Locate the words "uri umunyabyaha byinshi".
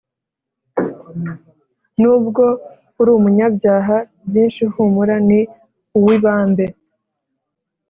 2.99-4.63